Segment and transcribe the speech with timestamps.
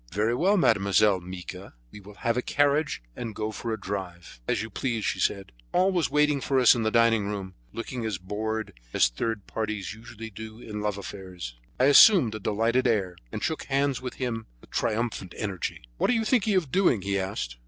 [0.11, 4.63] "Very well, Mademoiselle Mica, we will have a carriage and go for a drive." "As
[4.63, 5.51] you please," she said.
[5.71, 9.93] Paul was waiting for us in the dining room, looking as bored as third parties
[9.93, 11.55] usually do in love affairs.
[11.79, 15.83] I assumed a delighted air, and shook hands with him with triumphant energy.
[15.99, 17.57] "What are you thinking of doing?" he asked.